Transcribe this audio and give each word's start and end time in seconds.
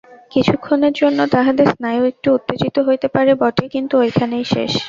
কিছুক্ষণের 0.31 0.93
জন্য 0.93 1.19
তাহাদের 1.35 1.67
স্নায়ু 1.73 2.03
একটু 2.11 2.27
উত্তেজিত 2.37 2.75
হইতে 2.87 3.07
পারে 3.15 3.31
বটে, 3.41 3.65
কিন্তু 3.73 3.93
ঐখানেই 4.03 4.45
শেষ। 4.53 4.71